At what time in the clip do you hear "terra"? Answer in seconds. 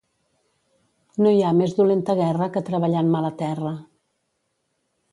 3.47-3.79